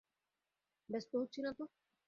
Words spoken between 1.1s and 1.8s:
হচ্ছি না তো!